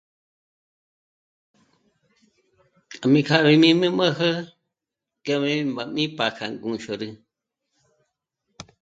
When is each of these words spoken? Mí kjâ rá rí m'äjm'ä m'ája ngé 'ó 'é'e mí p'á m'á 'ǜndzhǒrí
Mí 3.11 3.19
kjâ 3.27 3.37
rá 3.37 3.49
rí 3.49 3.55
m'äjm'ä 3.61 3.87
m'ája 3.97 4.31
ngé 5.23 5.33
'ó 5.35 5.41
'é'e 5.47 5.61
mí 5.95 6.03
p'á 6.17 6.25
m'á 6.37 6.45
'ǜndzhǒrí 6.59 7.09